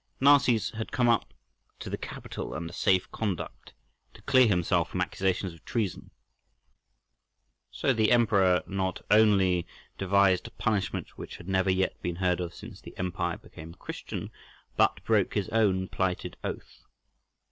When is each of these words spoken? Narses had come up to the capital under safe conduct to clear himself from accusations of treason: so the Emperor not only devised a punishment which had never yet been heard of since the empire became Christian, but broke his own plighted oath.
Narses 0.19 0.71
had 0.71 0.91
come 0.91 1.07
up 1.07 1.31
to 1.77 1.87
the 1.87 1.95
capital 1.95 2.55
under 2.55 2.73
safe 2.73 3.11
conduct 3.11 3.73
to 4.15 4.23
clear 4.23 4.47
himself 4.47 4.89
from 4.89 4.99
accusations 4.99 5.53
of 5.53 5.63
treason: 5.63 6.09
so 7.69 7.93
the 7.93 8.11
Emperor 8.11 8.63
not 8.65 9.05
only 9.11 9.67
devised 9.99 10.47
a 10.47 10.49
punishment 10.49 11.19
which 11.19 11.37
had 11.37 11.47
never 11.47 11.69
yet 11.69 12.01
been 12.01 12.15
heard 12.15 12.39
of 12.39 12.51
since 12.55 12.81
the 12.81 12.97
empire 12.97 13.37
became 13.37 13.75
Christian, 13.75 14.31
but 14.75 15.03
broke 15.03 15.35
his 15.35 15.49
own 15.49 15.87
plighted 15.87 16.35
oath. 16.43 16.81